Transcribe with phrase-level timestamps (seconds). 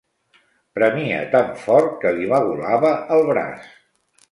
[0.79, 3.71] Premia tan fort que li magolava el braç.